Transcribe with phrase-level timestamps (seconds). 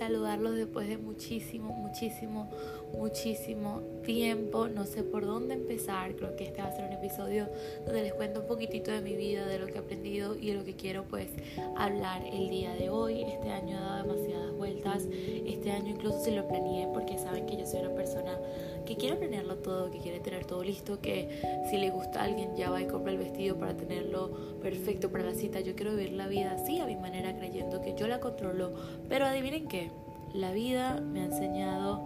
[0.00, 2.48] saludarlos después de muchísimo, muchísimo,
[2.94, 4.66] muchísimo tiempo.
[4.66, 6.16] No sé por dónde empezar.
[6.16, 7.48] Creo que este va a ser un episodio
[7.84, 10.54] donde les cuento un poquitito de mi vida, de lo que he aprendido y de
[10.54, 11.28] lo que quiero pues
[11.76, 13.20] hablar el día de hoy.
[13.24, 15.06] Este año he dado demasiadas vueltas.
[15.46, 18.38] Este año incluso se lo planeé porque saben que yo soy una persona
[18.90, 21.40] que quiere planearlo todo, que quiere tener todo listo, que
[21.70, 25.22] si le gusta a alguien ya va y compra el vestido para tenerlo perfecto para
[25.22, 25.60] la cita.
[25.60, 28.72] Yo quiero vivir la vida así a mi manera, creyendo que yo la controlo.
[29.08, 29.92] Pero adivinen qué,
[30.34, 32.04] la vida me ha enseñado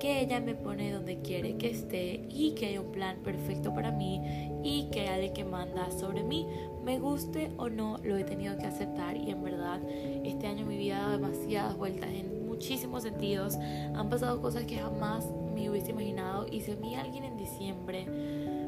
[0.00, 3.92] que ella me pone donde quiere que esté y que hay un plan perfecto para
[3.92, 4.20] mí
[4.64, 6.48] y que hay alguien que manda sobre mí.
[6.84, 9.80] Me guste o no, lo he tenido que aceptar y en verdad
[10.24, 13.54] este año mi vida ha dado demasiadas vueltas en muchísimos sentidos.
[13.94, 18.06] Han pasado cosas que jamás me hubiese imaginado y si a mí alguien en diciembre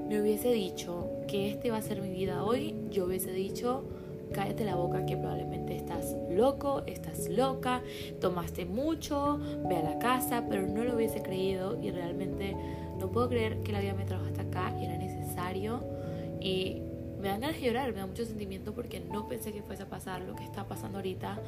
[0.08, 3.84] me hubiese dicho que este va a ser mi vida hoy, yo hubiese dicho,
[4.32, 7.82] cállate la boca que probablemente estás loco, estás loca,
[8.20, 12.56] tomaste mucho, ve a la casa, pero no lo hubiese creído y realmente
[12.98, 15.80] no puedo creer que la vida me trajo hasta acá y era necesario
[16.40, 16.82] y
[17.26, 19.86] me dan ganas de llorar, me da mucho sentimiento porque no pensé que fuese a
[19.86, 21.40] pasar lo que está pasando ahorita.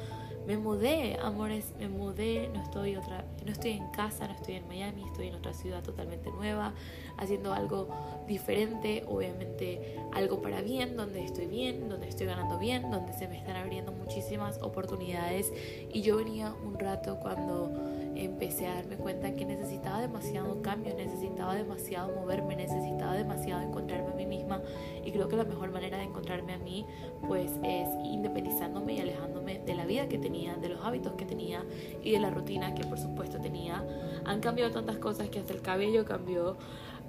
[0.45, 4.67] Me mudé, amores, me mudé, no estoy otra, no estoy en casa, no estoy en
[4.67, 6.73] Miami, estoy en otra ciudad totalmente nueva,
[7.17, 7.87] haciendo algo
[8.27, 13.37] diferente, obviamente algo para bien, donde estoy bien, donde estoy ganando bien, donde se me
[13.37, 15.53] están abriendo muchísimas oportunidades
[15.93, 17.88] y yo venía un rato cuando
[18.25, 24.15] empecé a darme cuenta que necesitaba demasiado cambio, necesitaba demasiado moverme, necesitaba demasiado encontrarme a
[24.15, 24.61] mí misma
[25.03, 26.85] y creo que la mejor manera de encontrarme a mí
[27.27, 31.63] pues es independizándome y alejándome de la vida que tenía, de los hábitos que tenía
[32.03, 33.85] y de la rutina que por supuesto tenía.
[34.25, 36.57] Han cambiado tantas cosas que hasta el cabello cambió.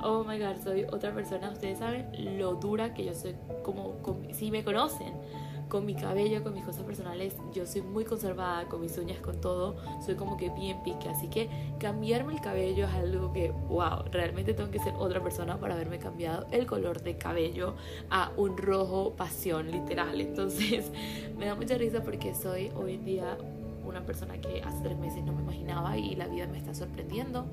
[0.02, 1.50] Oh my god, soy otra persona.
[1.50, 5.12] Ustedes saben lo dura que yo soy como, como si me conocen
[5.70, 9.40] con mi cabello, con mis cosas personales, yo soy muy conservada, con mis uñas, con
[9.40, 14.04] todo, soy como que bien pique, así que cambiarme el cabello es algo que, wow,
[14.12, 17.76] realmente tengo que ser otra persona para haberme cambiado el color de cabello
[18.10, 20.90] a un rojo pasión, literal, entonces
[21.38, 23.38] me da mucha risa porque soy hoy en día
[23.84, 27.46] una persona que hace tres meses no me imaginaba y la vida me está sorprendiendo.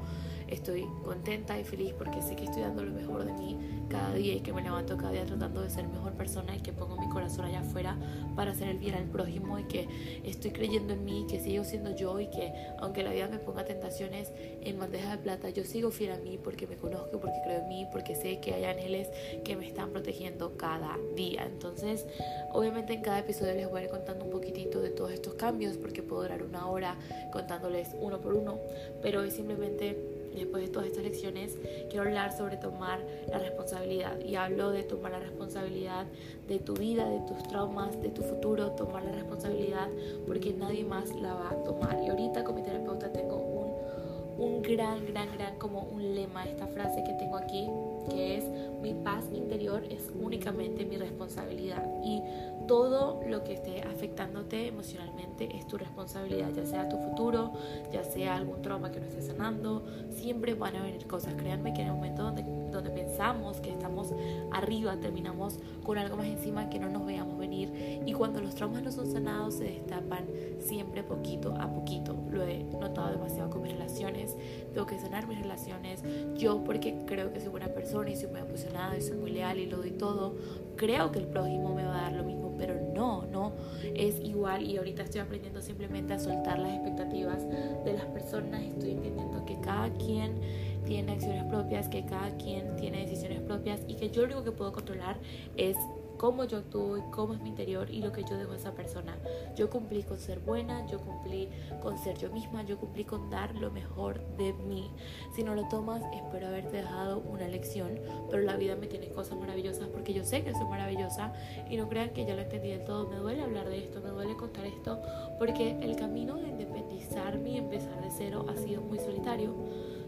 [0.47, 4.35] Estoy contenta y feliz porque sé que estoy dando lo mejor de mí cada día
[4.35, 7.09] y que me levanto cada día tratando de ser mejor persona y que pongo mi
[7.09, 7.97] corazón allá afuera
[8.35, 9.87] para hacer el bien al prójimo y que
[10.23, 13.65] estoy creyendo en mí, que sigo siendo yo y que aunque la vida me ponga
[13.65, 14.31] tentaciones
[14.61, 17.67] en bandeja de plata, yo sigo fiel a mí porque me conozco, porque creo en
[17.67, 19.09] mí, porque sé que hay ángeles
[19.43, 21.45] que me están protegiendo cada día.
[21.45, 22.05] Entonces,
[22.51, 25.77] obviamente en cada episodio les voy a ir contando un poquitito de todos estos cambios
[25.77, 26.95] porque puedo durar una hora
[27.31, 28.59] contándoles uno por uno,
[29.01, 31.57] pero hoy simplemente después de todas estas lecciones,
[31.89, 32.99] quiero hablar sobre tomar
[33.29, 34.19] la responsabilidad.
[34.19, 36.05] Y hablo de tomar la responsabilidad
[36.47, 39.89] de tu vida, de tus traumas, de tu futuro, tomar la responsabilidad
[40.25, 41.97] porque nadie más la va a tomar.
[42.03, 46.67] Y ahorita con mi terapeuta tengo un, un gran, gran, gran, como un lema, esta
[46.67, 47.67] frase que tengo aquí,
[48.09, 48.45] que es
[48.81, 51.83] mi paz interior es únicamente mi responsabilidad.
[52.03, 52.21] Y
[52.67, 57.53] todo lo que esté afectándote emocionalmente es tu responsabilidad, ya sea tu futuro,
[57.91, 61.33] ya sea algún trauma que no estés sanando, siempre van a venir cosas.
[61.35, 64.13] Créanme que en el momento donde, donde pensamos que estamos
[64.51, 68.01] arriba, terminamos con algo más encima que no nos veamos venir.
[68.05, 70.25] Y cuando los traumas no son sanados, se destapan
[70.59, 72.15] siempre poquito a poquito.
[72.29, 74.35] Lo he notado demasiado con mis relaciones.
[74.73, 76.03] Tengo que sanar mis relaciones.
[76.35, 79.59] Yo, porque creo que soy buena persona y soy muy apasionada y soy muy leal
[79.59, 80.35] y lo doy todo,
[80.75, 83.53] creo que el prójimo me va a dar lo mismo pero no, no
[83.95, 87.47] es igual y ahorita estoy aprendiendo simplemente a soltar las expectativas
[87.85, 90.39] de las personas, estoy entendiendo que cada quien
[90.87, 94.51] tiene acciones propias, que cada quien tiene decisiones propias y que yo lo único que
[94.51, 95.17] puedo controlar
[95.57, 95.75] es
[96.17, 98.73] cómo yo actúo y cómo es mi interior y lo que yo dejo a esa
[98.73, 99.17] persona.
[99.55, 101.49] Yo cumplí con ser buena, yo cumplí
[101.81, 104.89] con ser yo misma, yo cumplí con dar lo mejor de mí.
[105.35, 107.99] Si no lo tomas, espero haberte dejado una lección,
[108.31, 111.33] pero la vida me tiene cosas maravillosas porque yo sé que soy maravillosa
[111.69, 113.07] y no crean que ya lo entendí del todo.
[113.09, 115.01] Me duele hablar de esto, me duele contar esto,
[115.37, 119.53] porque el camino de independizarme y empezar de cero ha sido muy solitario.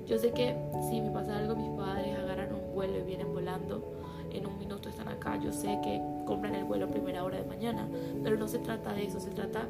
[0.09, 0.55] Yo sé que
[0.89, 3.93] si me pasa algo, mis padres agarran un vuelo y vienen volando.
[4.31, 5.37] En un minuto están acá.
[5.37, 7.87] Yo sé que compran el vuelo a primera hora de mañana,
[8.23, 9.67] pero no se trata de eso, se trata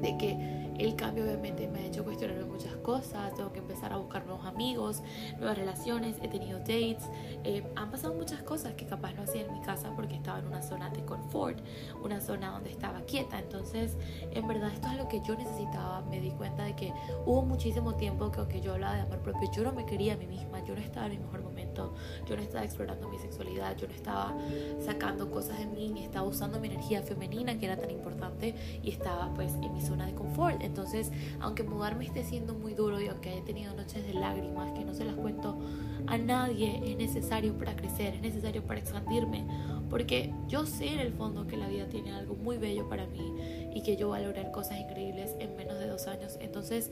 [0.00, 3.96] de que el cambio obviamente me ha hecho cuestionarme muchas cosas, tengo que empezar a
[3.96, 5.02] buscar nuevos amigos,
[5.38, 7.04] nuevas relaciones, he tenido dates,
[7.44, 10.46] eh, han pasado muchas cosas que capaz no hacía en mi casa porque estaba en
[10.46, 11.58] una zona de confort,
[12.02, 13.96] una zona donde estaba quieta, entonces
[14.32, 16.92] en verdad esto es lo que yo necesitaba, me di cuenta de que
[17.26, 20.16] hubo muchísimo tiempo que aunque yo hablaba de amor propio, yo no me quería a
[20.16, 21.94] mí misma, yo no estaba en mi mejor momento,
[22.26, 24.34] yo no estaba explorando mi sexualidad, yo no estaba
[24.80, 28.90] sacando cosas de mí, ni estaba usando mi energía femenina que era tan importante y
[28.90, 31.10] estaba pues en mi zona de confort Entonces,
[31.40, 34.94] aunque mudarme esté siendo muy duro y aunque haya tenido noches de lágrimas que no
[34.94, 35.58] se las cuento
[36.06, 39.46] a nadie, es necesario para crecer, es necesario para expandirme,
[39.88, 43.70] porque yo sé en el fondo que la vida tiene algo muy bello para mí
[43.74, 46.38] y que yo voy a lograr cosas increíbles en menos de dos años.
[46.40, 46.90] Entonces,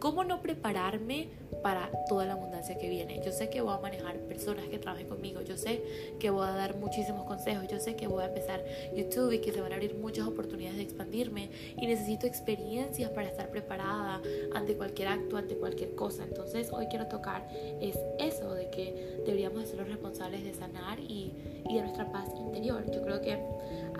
[0.00, 1.28] ¿Cómo no prepararme
[1.62, 3.20] para toda la abundancia que viene?
[3.22, 5.82] Yo sé que voy a manejar personas que trabajen conmigo, yo sé
[6.18, 8.64] que voy a dar muchísimos consejos, yo sé que voy a empezar
[8.96, 13.28] YouTube y que se van a abrir muchas oportunidades de expandirme y necesito experiencias para
[13.28, 14.22] estar preparada
[14.54, 16.24] ante cualquier acto, ante cualquier cosa.
[16.24, 21.34] Entonces hoy quiero tocar es eso de que deberíamos ser los responsables de sanar y,
[21.68, 22.90] y de nuestra paz interior.
[22.90, 23.38] Yo creo que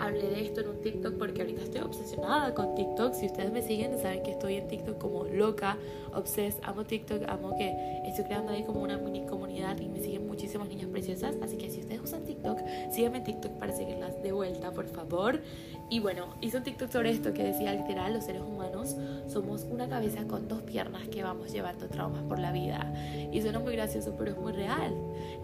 [0.00, 3.12] hablé de esto en un TikTok porque ahorita estoy obsesionada con TikTok.
[3.12, 5.76] Si ustedes me siguen, saben que estoy en TikTok como loca,
[6.14, 10.26] obses, amo TikTok, amo que estoy creando ahí como una mini comunidad y me siguen
[10.26, 11.36] muchísimas niñas preciosas.
[11.42, 12.58] Así que si ustedes usan TikTok,
[12.90, 15.40] síganme en TikTok para seguirlas de vuelta, por favor.
[15.90, 19.88] Y bueno, hice un TikTok sobre esto que decía literal, los seres humanos somos una
[19.88, 22.92] cabeza con dos piernas que vamos llevando traumas por la vida.
[23.32, 24.94] Y suena muy gracioso, pero es muy real.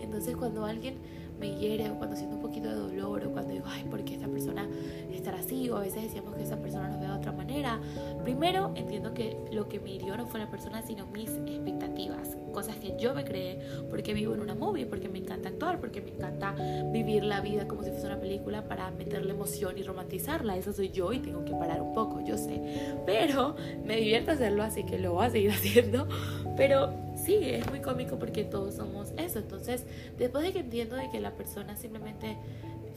[0.01, 0.97] Entonces cuando alguien
[1.39, 4.15] me hiere o cuando siento un poquito de dolor o cuando digo, ay, ¿por qué
[4.15, 4.69] esta persona
[5.13, 5.69] estará así?
[5.71, 7.81] O a veces decíamos que esa persona nos ve de otra manera.
[8.23, 12.77] Primero, entiendo que lo que me hirió no fue la persona, sino mis expectativas, cosas
[12.77, 13.59] que yo me creé
[13.91, 16.55] porque vivo en una movie, porque me encanta actuar, porque me encanta
[16.93, 20.57] vivir la vida como si fuese una película para meterle emoción y romantizarla.
[20.57, 22.95] Eso soy yo y tengo que parar un poco, yo sé.
[23.05, 26.09] Pero me divierte hacerlo, así que lo voy a seguir haciendo.
[26.57, 29.41] Pero sí, es muy cómico porque todos somos eso.
[29.41, 29.85] Entonces,
[30.17, 32.37] después de que entiendo de que la persona simplemente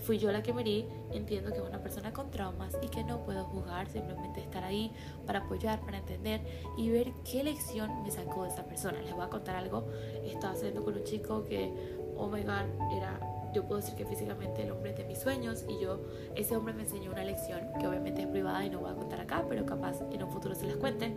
[0.04, 3.24] fui yo la que morí, entiendo que es una persona con traumas y que no
[3.24, 4.92] puedo juzgar, simplemente estar ahí
[5.26, 6.42] para apoyar, para entender
[6.78, 9.02] y ver qué lección me sacó de esa persona.
[9.02, 9.88] Les voy a contar algo.
[10.24, 11.74] Estaba saliendo con un chico que,
[12.16, 13.20] oh my god, era
[13.52, 16.00] yo puedo decir que físicamente el hombre de mis sueños y yo,
[16.36, 19.20] ese hombre me enseñó una lección que obviamente es privada y no voy a contar
[19.22, 21.12] acá, pero capaz en un futuro se las cuente,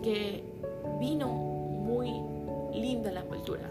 [0.00, 0.44] que
[1.00, 2.35] vino muy
[3.16, 3.68] la envoltura.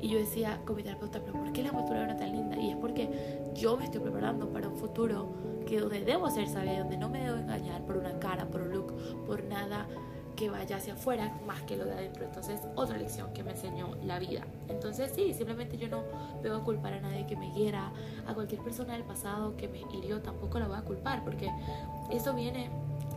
[0.00, 2.56] Y yo decía con mi terapeuta, pero ¿por qué la envoltura era tan linda?
[2.56, 3.08] Y es porque
[3.54, 5.28] yo me estoy preparando para un futuro
[5.66, 8.72] que donde debo ser sabia, donde no me debo engañar por una cara, por un
[8.72, 8.92] look,
[9.26, 9.86] por nada
[10.34, 12.24] que vaya hacia afuera más que lo de adentro.
[12.24, 14.44] Entonces, otra lección que me enseñó la vida.
[14.68, 16.02] Entonces, sí, simplemente yo no
[16.42, 17.92] debo culpar a nadie que me hiera,
[18.26, 21.48] a cualquier persona del pasado que me hirió, tampoco la voy a culpar, porque
[22.10, 22.70] eso viene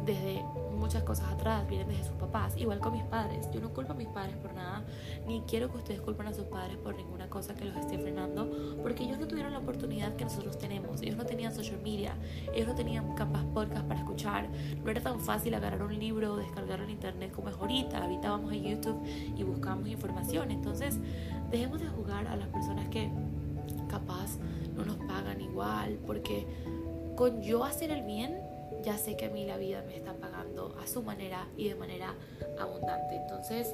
[0.06, 0.44] desde
[0.76, 3.50] muchas cosas atrás, vienen desde sus papás, igual con mis padres.
[3.52, 4.84] Yo no culpo a mis padres por nada,
[5.28, 8.78] ni quiero que ustedes culpen a sus padres por ninguna cosa que los esté frenando,
[8.82, 11.02] porque ellos no tuvieron la oportunidad que nosotros tenemos.
[11.02, 12.16] Ellos no tenían social media,
[12.54, 14.50] ellos no tenían capaz podcast para escuchar,
[14.84, 18.04] no era tan fácil agarrar un libro o descargarlo en internet como es ahorita.
[18.04, 20.52] Ahorita vamos a YouTube y buscamos información.
[20.52, 21.00] Entonces,
[21.52, 23.10] dejemos de jugar a las personas que
[23.90, 24.38] capaz
[24.76, 26.48] no nos pagan igual, porque
[27.16, 28.38] con yo hacer el bien,
[28.86, 31.76] ya sé que a mí la vida me está pagando a su manera y de
[31.76, 32.14] manera
[32.60, 33.16] abundante.
[33.16, 33.74] Entonces,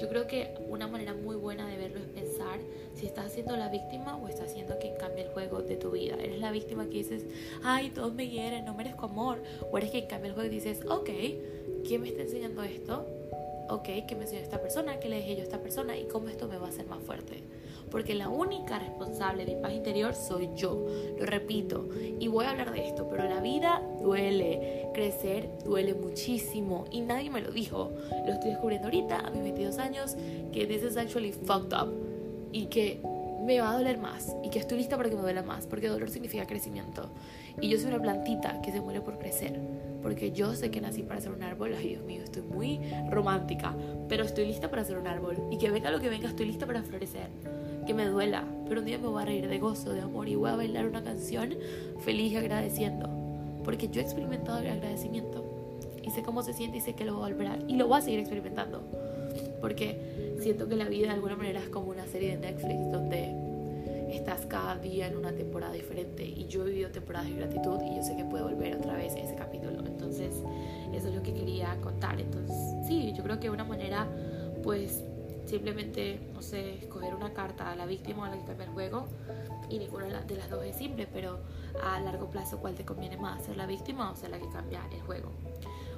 [0.00, 2.58] yo creo que una manera muy buena de verlo es pensar
[2.94, 6.16] si estás siendo la víctima o estás haciendo quien cambie el juego de tu vida.
[6.16, 7.26] Eres la víctima que dices,
[7.62, 9.42] ay, todos me hieren, no merezco amor.
[9.70, 11.10] O eres quien cambia el juego y dices, ok,
[11.86, 13.06] ¿quién me está enseñando esto?
[13.68, 14.98] Ok, ¿qué me enseñó esta persona?
[15.00, 15.98] ¿Qué le dije yo a esta persona?
[15.98, 17.42] ¿Y cómo esto me va a hacer más fuerte?
[17.90, 20.86] Porque la única responsable de mi paz interior soy yo.
[21.18, 21.88] Lo repito,
[22.18, 27.30] y voy a hablar de esto, pero la vida duele, crecer duele muchísimo y nadie
[27.30, 27.92] me lo dijo.
[28.26, 30.16] Lo estoy descubriendo ahorita a mis 22 años
[30.52, 31.92] que this is actually fucked up
[32.52, 33.00] y que
[33.44, 35.88] me va a doler más y que estoy lista para que me duela más, porque
[35.88, 37.10] dolor significa crecimiento.
[37.60, 39.60] Y yo soy una plantita que se muere por crecer,
[40.02, 43.74] porque yo sé que nací para ser un árbol, ay Dios mío, estoy muy romántica,
[44.08, 46.66] pero estoy lista para ser un árbol y que venga lo que venga, estoy lista
[46.66, 47.28] para florecer
[47.86, 50.34] que me duela, pero un día me voy a reír de gozo, de amor y
[50.34, 51.54] voy a bailar una canción
[52.00, 53.08] feliz y agradeciendo,
[53.64, 55.44] porque yo he experimentado el agradecimiento
[56.02, 57.88] y sé cómo se siente y sé que lo voy a volver a, y lo
[57.88, 58.82] voy a seguir experimentando,
[59.60, 63.34] porque siento que la vida de alguna manera es como una serie de Netflix donde
[64.10, 67.96] estás cada día en una temporada diferente y yo he vivido temporadas de gratitud y
[67.96, 70.34] yo sé que puedo volver otra vez a ese capítulo, entonces
[70.92, 74.06] eso es lo que quería contar, entonces sí, yo creo que una manera
[74.62, 75.04] pues
[75.46, 78.72] simplemente, no sé, escoger una carta a la víctima o a la que cambia el
[78.72, 79.06] juego
[79.68, 81.40] y ninguna de las dos es simple, pero
[81.82, 83.44] a largo plazo, ¿cuál te conviene más?
[83.44, 85.30] ¿Ser la víctima o ser la que cambia el juego?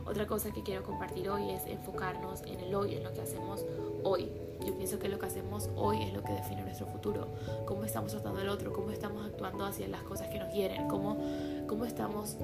[0.07, 3.67] Otra cosa que quiero compartir hoy es enfocarnos en el hoy, en lo que hacemos
[4.05, 4.31] hoy.
[4.67, 7.29] Yo pienso que lo que hacemos hoy es lo que define nuestro futuro.
[7.67, 11.19] Cómo estamos tratando al otro, cómo estamos actuando hacia las cosas que nos quieren, cómo,
[11.67, 12.39] cómo estamos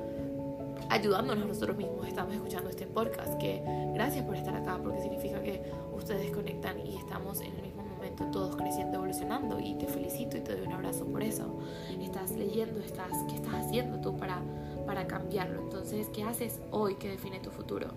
[0.89, 2.07] ayudándonos nosotros mismos.
[2.07, 3.63] Estamos escuchando este podcast, que
[3.95, 5.63] gracias por estar acá, porque significa que
[5.93, 10.41] ustedes conectan y estamos en el mismo momento todos creciendo, evolucionando y te felicito y
[10.41, 11.59] te doy un abrazo por eso.
[12.01, 14.43] Estás leyendo, estás, ¿qué estás haciendo tú para,
[14.87, 15.63] para cambiarlo?
[15.63, 17.89] Entonces, ¿qué haces hoy que define tu futuro?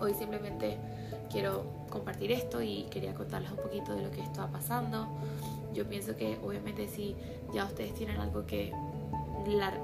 [0.00, 0.76] hoy simplemente
[1.30, 5.08] quiero compartir esto y quería contarles un poquito de lo que está pasando.
[5.72, 7.16] Yo pienso que obviamente si
[7.52, 8.72] ya ustedes tienen algo que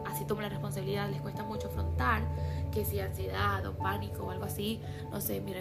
[0.06, 2.22] así toman la responsabilidad, les cuesta mucho afrontar,
[2.72, 5.52] que si ansiedad o pánico o algo así, no sé, mi,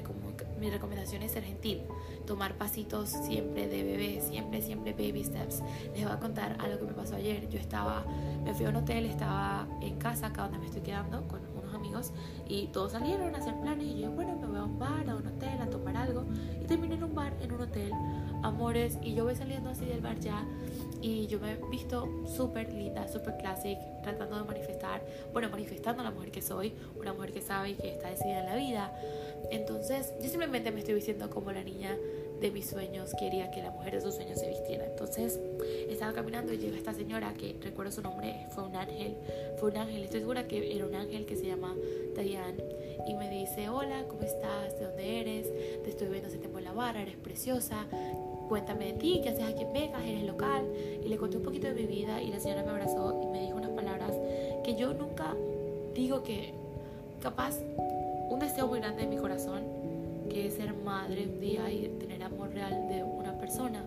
[0.60, 1.82] mi recomendación es ser gentil,
[2.26, 5.62] tomar pasitos siempre de bebé, siempre, siempre baby steps.
[5.94, 7.50] Les voy a contar algo que me pasó ayer.
[7.50, 8.06] Yo estaba,
[8.44, 11.74] me fui a un hotel, estaba en casa, acá donde me estoy quedando, con unos
[11.74, 12.12] amigos,
[12.48, 13.86] y todos salieron a hacer planes.
[13.86, 16.26] Y yo, bueno, me voy a un bar, a un hotel, a tomar algo.
[16.62, 17.92] Y terminé en un bar, en un hotel,
[18.44, 20.46] amores, y yo voy saliendo así del bar ya
[21.02, 25.02] y yo me he visto súper linda, súper classic, tratando de manifestar,
[25.32, 28.40] bueno, manifestando a la mujer que soy, una mujer que sabe y que está decidida
[28.40, 28.94] en la vida.
[29.52, 31.98] Entonces, yo simplemente me estoy vistiendo como la niña
[32.40, 34.86] de mis sueños quería que la mujer de sus sueños se vistiera.
[34.86, 35.40] Entonces,
[35.90, 39.16] estaba caminando y llega esta señora que recuerdo su nombre, fue un ángel,
[39.58, 41.76] fue un ángel, estoy segura que era un ángel que se llama
[42.16, 42.64] Diane
[43.08, 44.78] y me dice, hola, ¿cómo estás?
[44.80, 45.48] ¿De dónde eres?
[45.84, 47.86] Te estoy viendo hace tiempo en la barra, eres preciosa,
[48.50, 50.66] cuéntame de ti, qué haces aquí en Vegas, eres local.
[51.04, 53.42] Y le conté un poquito de mi vida y la señora me abrazó y me
[53.42, 54.12] dijo unas palabras
[54.64, 55.36] que yo nunca
[55.94, 56.54] digo que
[57.22, 57.60] capaz
[58.30, 59.64] un deseo muy grande de mi corazón,
[60.30, 63.84] que es ser madre un día y tener amor real de una persona.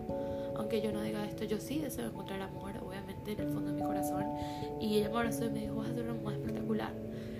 [0.55, 3.77] Aunque yo no diga esto, yo sí deseo encontrar amor, obviamente, en el fondo de
[3.77, 4.25] mi corazón.
[4.79, 6.42] Y ella me abrazó y me dijo, vas a ser una mujer.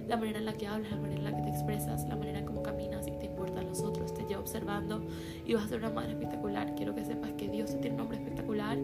[0.08, 2.40] La manera en la que hablas, la manera en la que te expresas, la manera
[2.40, 5.02] en cómo caminas y te importan los otros, te lleva observando
[5.46, 6.76] y vas a ser una madre espectacular.
[6.76, 8.78] Quiero que sepas que Dios te tiene un nombre espectacular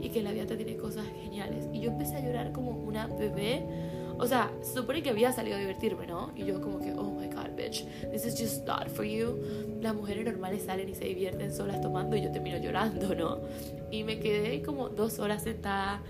[0.00, 1.68] y que la vida te tiene cosas geniales.
[1.72, 3.64] Y yo empecé a llorar como una bebé.
[4.18, 6.30] O sea, se supone que había salido a divertirme, ¿no?
[6.36, 9.38] Y yo como que, oh my god, bitch, this is just not for you.
[9.80, 13.40] Las mujeres normales salen y se divierten solas tomando y yo termino llorando, ¿no?
[13.90, 16.02] Y me quedé como dos horas sentada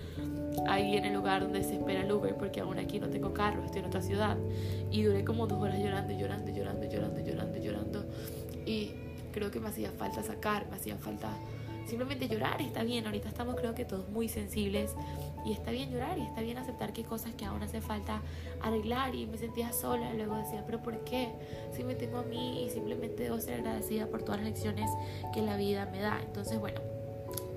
[0.67, 3.63] ahí en el lugar donde se espera el Uber porque aún aquí no tengo carro,
[3.63, 4.37] estoy en otra ciudad.
[4.91, 8.05] Y duré como dos horas llorando, llorando, llorando, llorando, llorando, llorando.
[8.65, 8.91] Y
[9.31, 11.29] creo que me hacía falta sacar, me hacía falta
[11.85, 14.95] simplemente llorar, está bien, ahorita estamos creo que todos muy sensibles
[15.45, 18.21] y está bien llorar y está bien aceptar que hay cosas que aún hace falta
[18.61, 21.29] arreglar y me sentía sola, luego decía, pero ¿por qué?
[21.73, 24.89] Si me tengo a mí y simplemente debo ser agradecida por todas las lecciones
[25.33, 26.21] que la vida me da.
[26.25, 26.79] Entonces, bueno,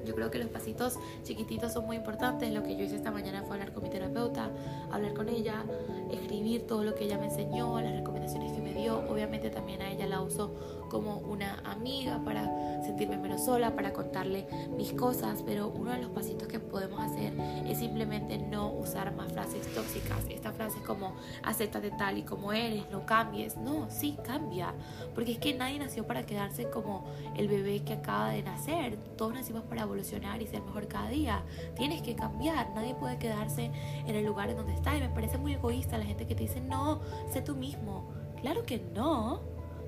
[0.06, 0.94] yo creo que los pasitos
[1.24, 2.52] chiquititos son muy importantes.
[2.52, 4.50] Lo que yo hice esta mañana fue hablar con mi terapeuta,
[4.90, 5.64] hablar con ella,
[6.10, 8.98] escribir todo lo que ella me enseñó, las recomendaciones que dio.
[9.08, 10.54] Obviamente también a ella la uso
[10.88, 16.10] como una amiga para sentirme menos sola, para contarle mis cosas, pero uno de los
[16.10, 17.32] pasitos que podemos hacer
[17.66, 20.24] es simplemente no usar más frases tóxicas.
[20.30, 23.56] Esta frase como acéptate tal y como eres, no cambies.
[23.56, 24.74] No, sí cambia,
[25.14, 27.04] porque es que nadie nació para quedarse como
[27.36, 28.96] el bebé que acaba de nacer.
[29.16, 31.42] Todos nacimos para evolucionar y ser mejor cada día.
[31.76, 33.70] Tienes que cambiar, nadie puede quedarse
[34.06, 36.44] en el lugar en donde está y me parece muy egoísta la gente que te
[36.44, 37.00] dice, "No,
[37.32, 39.40] sé tú mismo." Claro que no.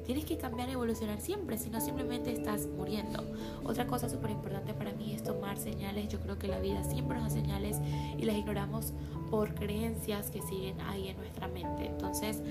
[0.05, 3.23] Tienes que cambiar evolucionar siempre, si no simplemente estás muriendo.
[3.63, 6.09] Otra cosa súper importante para mí es tomar señales.
[6.09, 7.77] Yo creo que la vida siempre nos da señales
[8.19, 8.95] y las ignoramos
[9.31, 11.87] por creencias que siguen ahí en nuestra mente.
[11.87, 12.43] Entonces,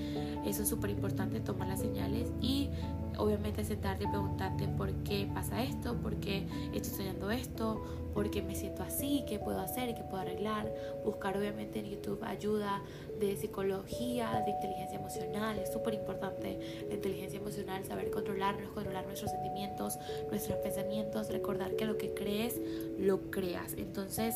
[0.46, 2.70] eso es súper importante, tomar las señales y
[3.18, 7.84] obviamente sentarte y preguntarte por qué pasa esto, por qué estoy soñando esto,
[8.18, 10.66] por qué me siento así, qué puedo hacer qué puedo arreglar.
[11.04, 12.82] Buscar obviamente en YouTube ayuda
[13.20, 15.56] de psicología, de inteligencia emocional.
[15.56, 16.58] Es súper importante
[16.88, 22.60] la inteligencia emocional, saber controlarnos, controlar nuestros sentimientos, nuestros pensamientos, recordar que lo que crees,
[22.98, 23.74] lo creas.
[23.74, 24.34] Entonces,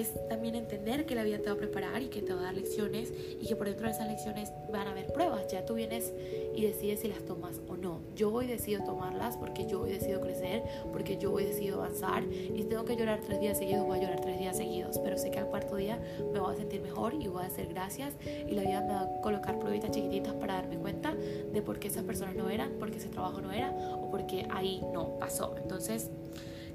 [0.00, 2.44] es también entender que la vida te va a preparar y que te va a
[2.44, 5.46] dar lecciones y que por dentro de esas lecciones van a haber pruebas.
[5.50, 6.12] Ya tú vienes
[6.54, 8.00] y decides si las tomas o no.
[8.14, 12.62] Yo hoy decido tomarlas porque yo hoy decido crecer, porque yo hoy decido avanzar y
[12.62, 15.30] si tengo que llorar tres días seguidos, voy a llorar tres días seguidos, pero sé
[15.30, 16.00] que al cuarto día
[16.32, 19.00] me voy a sentir mejor y voy a hacer gracias y la vida me va
[19.02, 22.90] a colocar pruebitas chiquititas para darme cuenta de por qué esas personas no eran, por
[22.90, 25.54] qué ese trabajo no era o por qué ahí no pasó.
[25.60, 26.10] Entonces,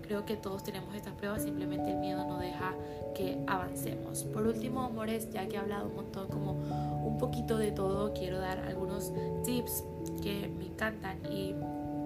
[0.08, 2.74] Creo que todos tenemos estas pruebas, simplemente el miedo no deja
[3.14, 4.24] que avancemos.
[4.24, 6.54] Por último, amores, ya que he hablado un montón, como
[7.06, 9.12] un poquito de todo, quiero dar algunos
[9.44, 9.84] tips
[10.24, 11.54] que me encantan y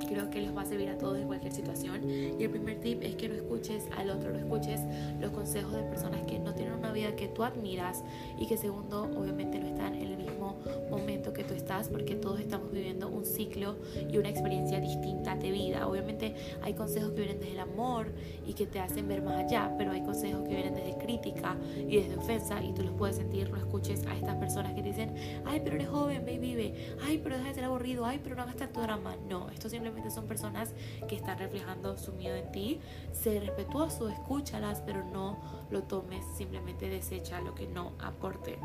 [0.07, 2.09] creo que les va a servir a todos en cualquier situación.
[2.09, 4.81] Y el primer tip es que no escuches al otro, no escuches
[5.19, 8.03] los consejos de personas que no tienen una vida que tú admiras
[8.39, 10.57] y que segundo, obviamente no están en el mismo
[10.89, 13.75] momento que tú estás porque todos estamos viviendo un ciclo
[14.09, 15.87] y una experiencia distinta de vida.
[15.87, 18.07] Obviamente hay consejos que vienen desde el amor
[18.45, 21.97] y que te hacen ver más allá, pero hay consejos que vienen desde crítica y
[21.97, 25.61] desde ofensa y tú los puedes sentir, no escuches a estas personas que dicen, ay,
[25.63, 28.57] pero eres joven, ve vive, ay, pero deja de ser aburrido, ay, pero no hagas
[28.57, 29.15] tanto drama.
[29.27, 30.73] No, esto simplemente son personas
[31.07, 32.79] que están reflejando su miedo en ti.
[33.13, 35.39] Sé respetuoso, escúchalas, pero no
[35.71, 38.59] lo tomes, simplemente desecha lo que no aporte.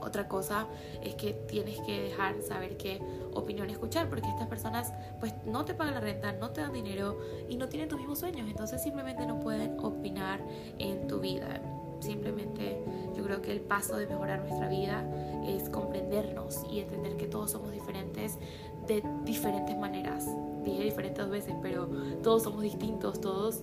[0.00, 0.66] Otra cosa
[1.02, 3.00] es que tienes que dejar saber qué
[3.32, 7.18] opinión escuchar, porque estas personas pues no te pagan la renta, no te dan dinero
[7.48, 10.40] y no tienen tus mismos sueños, entonces simplemente no pueden opinar
[10.78, 11.60] en tu vida.
[12.00, 12.82] Simplemente
[13.14, 15.04] yo creo que el paso de mejorar nuestra vida
[15.46, 18.38] es comprendernos y entender que todos somos diferentes
[18.86, 20.26] de diferentes maneras.
[20.64, 21.88] Dije diferentes veces, pero
[22.22, 23.62] todos somos distintos, todos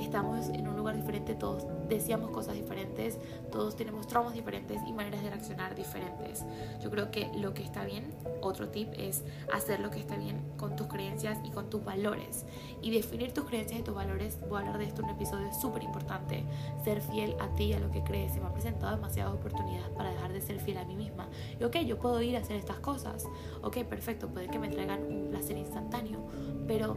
[0.00, 3.18] estamos en un lugar diferente, todos deseamos cosas diferentes,
[3.50, 6.44] todos tenemos traumas diferentes y maneras de reaccionar diferentes.
[6.82, 10.42] Yo creo que lo que está bien, otro tip, es hacer lo que está bien
[10.56, 12.44] con tus creencias y con tus valores.
[12.82, 15.52] Y definir tus creencias y tus valores, voy a hablar de esto en un episodio
[15.52, 16.44] súper importante,
[16.84, 18.32] ser fiel a ti y a lo que crees.
[18.32, 21.28] Se me han presentado demasiadas oportunidades para dejar de ser fiel a mí misma.
[21.58, 23.26] Y ok, yo puedo ir a hacer estas cosas.
[23.62, 26.20] Ok, perfecto, puede que me traigan un placer instantáneo,
[26.66, 26.96] pero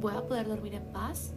[0.00, 1.32] voy a poder dormir en paz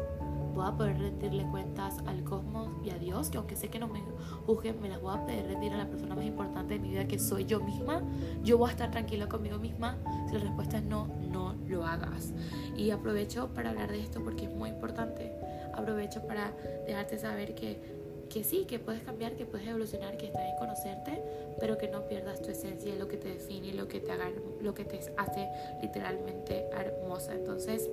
[0.56, 3.88] voy a poder rendirle cuentas al cosmos y a Dios, que aunque sé que no
[3.88, 4.02] me
[4.46, 7.08] juzguen, me las voy a poder rendir a la persona más importante de mi vida,
[7.08, 8.02] que soy yo misma.
[8.44, 9.98] Yo voy a estar tranquila conmigo misma.
[10.28, 12.34] Si la respuesta es no, no lo hagas.
[12.76, 15.32] Y aprovecho para hablar de esto porque es muy importante.
[15.74, 16.54] Aprovecho para
[16.88, 21.22] dejarte saber que que sí, que puedes cambiar, que puedes evolucionar, que está bien conocerte,
[21.60, 24.30] pero que no pierdas tu esencia, lo que te define, lo que te haga,
[24.62, 25.48] lo que te hace
[25.82, 27.34] literalmente hermosa.
[27.34, 27.90] Entonces,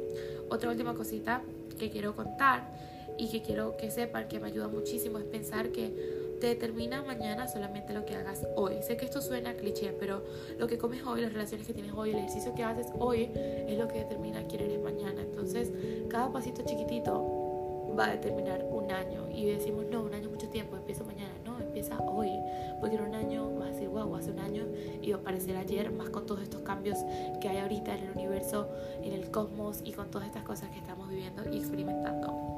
[0.48, 1.42] otra última cosita
[1.74, 2.64] que quiero contar
[3.18, 7.46] y que quiero que sepan que me ayuda muchísimo es pensar que te determina mañana
[7.46, 8.82] solamente lo que hagas hoy.
[8.82, 10.24] Sé que esto suena cliché, pero
[10.58, 13.78] lo que comes hoy, las relaciones que tienes hoy, el ejercicio que haces hoy es
[13.78, 15.22] lo que determina quién eres mañana.
[15.22, 15.70] Entonces,
[16.08, 20.76] cada pasito chiquitito va a determinar un año y decimos, no, un año mucho tiempo,
[20.76, 21.32] empieza mañana.
[21.44, 22.30] No, empieza hoy,
[22.80, 23.41] porque en un año
[24.04, 24.64] wow, hace un año
[25.02, 26.98] iba a parecer ayer, más con todos estos cambios
[27.40, 28.68] que hay ahorita en el universo,
[29.02, 32.51] en el cosmos y con todas estas cosas que estamos viviendo y experimentando.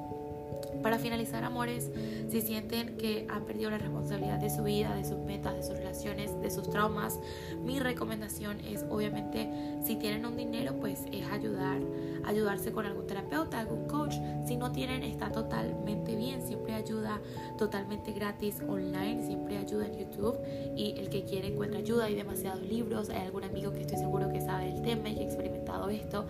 [0.85, 1.91] Para finalizar, amores,
[2.29, 5.79] si sienten que han perdido la responsabilidad de su vida, de sus metas, de sus
[5.79, 7.19] relaciones, de sus traumas,
[7.65, 9.49] mi recomendación es obviamente
[9.83, 11.81] si tienen un dinero, pues es ayudar,
[12.27, 14.13] ayudarse con algún terapeuta, algún coach.
[14.47, 17.19] Si no tienen, está totalmente bien, siempre ayuda
[17.57, 20.37] totalmente gratis online, siempre ayuda en YouTube
[20.77, 24.31] y el que quiere encuentra ayuda, hay demasiados libros, hay algún amigo que estoy seguro
[24.31, 26.27] que sabe el tema y que ha experimentado esto,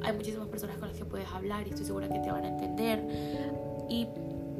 [0.00, 2.48] hay muchísimas personas con las que puedes hablar y estoy segura que te van a
[2.48, 3.57] entender
[3.88, 4.06] y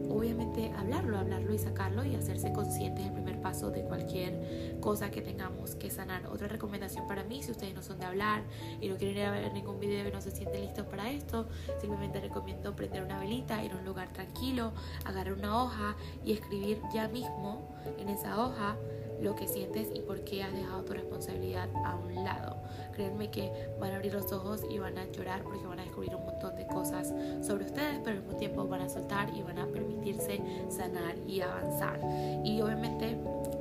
[0.08, 5.10] obviamente hablarlo, hablarlo y sacarlo y hacerse consciente es el primer paso de cualquier cosa
[5.10, 6.26] que tengamos que sanar.
[6.26, 8.42] Otra recomendación para mí, si ustedes no son de hablar
[8.80, 11.48] y no quieren ir a ver ningún video y no se sienten listos para esto,
[11.80, 14.72] simplemente recomiendo prender una velita, ir a un lugar tranquilo,
[15.04, 18.76] agarrar una hoja y escribir ya mismo en esa hoja
[19.20, 22.56] lo que sientes y por qué has dejado tu responsabilidad a un lado.
[22.92, 26.14] Créanme que van a abrir los ojos y van a llorar porque van a descubrir
[26.14, 29.58] un montón de cosas sobre ustedes, pero al mismo tiempo van a soltar y van
[29.58, 32.00] a permitirse sanar y avanzar.
[32.44, 33.16] Y obviamente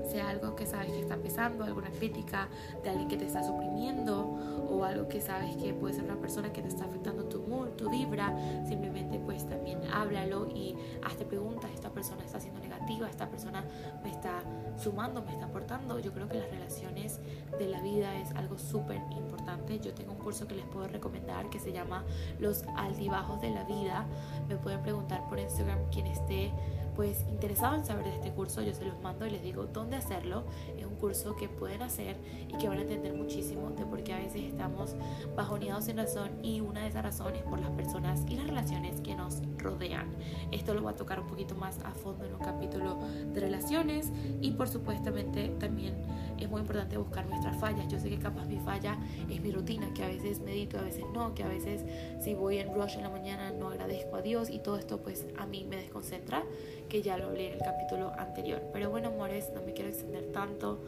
[0.08, 2.48] sea algo que sabes que está pesando, alguna crítica
[2.84, 4.22] de alguien que te está suprimiendo
[4.70, 7.70] o algo que sabes que puede ser una persona que te está afectando tu mood,
[7.72, 8.34] tu vibra,
[8.68, 13.64] simplemente pues también háblalo y hazte preguntas, esta persona está siendo negativa, esta persona
[14.04, 14.44] me está
[14.88, 16.00] sumando, me está aportando.
[16.00, 17.20] Yo creo que las relaciones
[17.60, 19.80] de la vida es algo súper importante.
[19.80, 22.06] Yo tengo un curso que les puedo recomendar que se llama
[22.40, 24.06] Los altibajos de la vida.
[24.48, 26.54] Me pueden preguntar por Instagram quien esté
[26.98, 29.98] pues interesado en saber de este curso, yo se los mando y les digo dónde
[29.98, 30.46] hacerlo.
[30.80, 32.18] Es un curso que pueden hacer
[32.50, 34.96] y que van a entender muchísimo de por qué a veces estamos
[35.36, 39.14] bajoneados sin razón y una de esas razones por las personas y las relaciones que
[39.14, 40.08] nos rodean.
[40.52, 42.98] Esto lo voy a tocar un poquito más a fondo en un capítulo
[43.32, 45.94] de relaciones y por supuestamente también
[46.40, 47.88] es muy importante buscar nuestras fallas.
[47.88, 48.98] Yo sé que capaz mi falla
[49.30, 51.84] es mi rutina, que a veces medito, a veces no, que a veces
[52.24, 55.28] si voy en rush en la mañana no agradezco a Dios y todo esto pues
[55.38, 56.44] a mí me desconcentra,
[56.88, 58.62] que ya lo hablé en el capítulo anterior.
[58.74, 60.80] Pero bueno, amores, no me quiero extender tanto.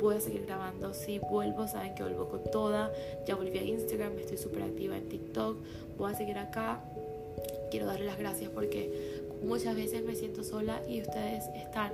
[0.00, 0.92] Voy a seguir grabando.
[0.92, 2.92] Si vuelvo, saben que vuelvo con toda.
[3.26, 5.56] Ya volví a Instagram, estoy súper activa en TikTok.
[5.96, 6.80] Voy a seguir acá.
[7.70, 11.92] Quiero darles las gracias porque muchas veces me siento sola y ustedes están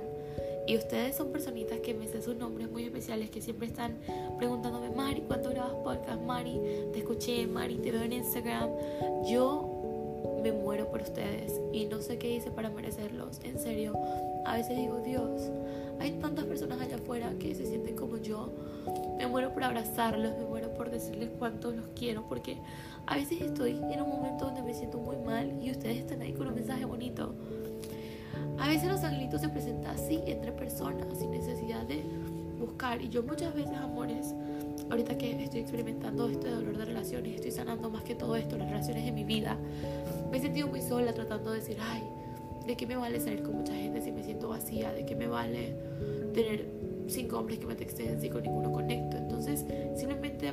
[0.65, 3.97] y ustedes son personitas que me hacen sus nombres muy especiales, que siempre están
[4.37, 6.21] preguntándome, Mari, ¿cuánto grabas podcast?
[6.21, 6.57] Mari,
[6.93, 8.69] te escuché, Mari, te veo en Instagram.
[9.29, 9.72] Yo
[10.43, 13.39] me muero por ustedes y no sé qué hice para merecerlos.
[13.43, 13.93] En serio,
[14.45, 15.49] a veces digo, Dios,
[15.99, 18.51] hay tantas personas allá afuera que se sienten como yo.
[19.17, 22.57] Me muero por abrazarlos, me muero por decirles cuánto los quiero, porque
[23.05, 26.33] a veces estoy en un momento donde me siento muy mal y ustedes están ahí
[26.33, 27.33] con un mensaje bonito
[28.59, 32.03] A veces los angelitos se presentan así, entre personas, sin necesidad de
[32.59, 33.01] buscar.
[33.01, 34.33] Y yo muchas veces, amores,
[34.89, 38.57] ahorita que estoy experimentando esto de dolor de relaciones, estoy sanando más que todo esto,
[38.57, 39.57] las relaciones de mi vida,
[40.33, 42.01] me he sentido muy sola tratando de decir, ay,
[42.65, 44.91] ¿de qué me vale salir con mucha gente si me siento vacía?
[44.91, 45.75] ¿De qué me vale
[46.33, 46.65] tener
[47.07, 49.15] cinco hombres que me texten si con ninguno conecto?
[49.15, 49.63] Entonces,
[49.95, 50.51] simplemente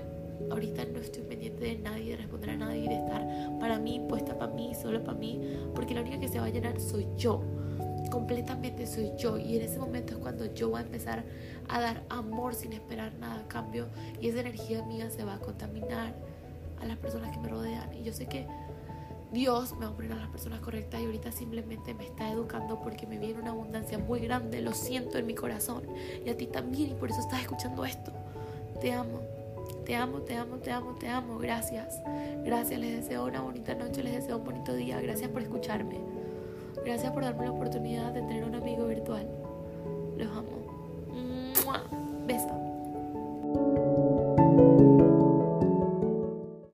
[0.50, 4.38] ahorita no estoy pendiente de nadie, de responder a nadie, de estar para mí, puesta
[4.38, 5.40] para mí, solo para mí,
[5.74, 7.42] porque la única que se va a llenar soy yo
[8.10, 11.24] completamente soy yo y en ese momento es cuando yo voy a empezar
[11.68, 13.86] a dar amor sin esperar nada a cambio
[14.20, 16.14] y esa energía mía se va a contaminar
[16.80, 18.46] a las personas que me rodean y yo sé que
[19.32, 22.80] Dios me va a poner a las personas correctas y ahorita simplemente me está educando
[22.80, 25.84] porque me viene una abundancia muy grande, lo siento en mi corazón
[26.24, 28.12] y a ti también y por eso estás escuchando esto.
[28.80, 29.20] Te amo,
[29.84, 32.00] te amo, te amo, te amo, te amo, gracias.
[32.44, 36.00] Gracias, les deseo una bonita noche, les deseo un bonito día, gracias por escucharme.
[36.84, 39.28] Gracias por darme la oportunidad de tener un amigo virtual.
[40.16, 40.59] Los amo.